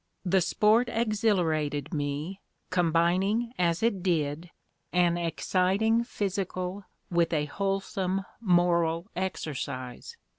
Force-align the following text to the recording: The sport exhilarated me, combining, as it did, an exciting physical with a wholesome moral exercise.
The 0.25 0.41
sport 0.41 0.89
exhilarated 0.91 1.93
me, 1.93 2.41
combining, 2.71 3.53
as 3.59 3.83
it 3.83 4.01
did, 4.01 4.49
an 4.91 5.15
exciting 5.15 6.03
physical 6.05 6.85
with 7.11 7.31
a 7.31 7.45
wholesome 7.45 8.25
moral 8.39 9.05
exercise. 9.15 10.17